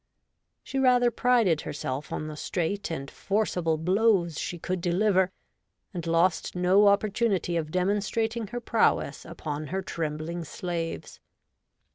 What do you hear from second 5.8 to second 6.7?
and lost